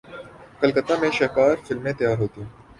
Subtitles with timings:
[0.61, 2.43] کلکتہ میں شاہکار فلمیں تیار ہوتیں۔